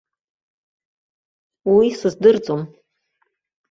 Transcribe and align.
Уи 1.73 1.87
сыздырӡом. 1.99 2.61